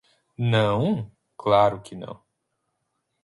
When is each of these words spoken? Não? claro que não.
Não? 0.35 1.11
claro 1.37 1.79
que 1.79 1.93
não. 1.93 2.23